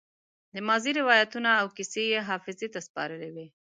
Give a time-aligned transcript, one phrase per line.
[0.53, 3.47] د ماضي روايتونه او کيسې يې حافظې ته سپارلې وي.